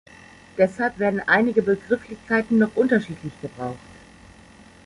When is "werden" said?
0.97-1.19